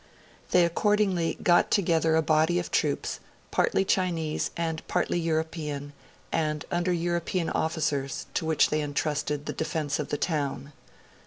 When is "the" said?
9.45-9.53, 10.09-10.17